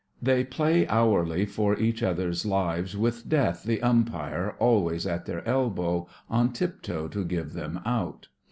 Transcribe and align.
They 0.19 0.43
play 0.43 0.87
hourly 0.87 1.45
for 1.45 1.77
each 1.77 2.01
other's 2.01 2.43
lives 2.43 2.97
with 2.97 3.29
Death 3.29 3.61
the 3.61 3.79
Umpire 3.83 4.55
always 4.57 5.05
at 5.05 5.27
their 5.27 5.47
elbow 5.47 6.07
on 6.27 6.53
tip 6.53 6.81
toe 6.81 7.07
to 7.09 7.23
give 7.23 7.53
them 7.53 7.79
"Out." 7.85 8.27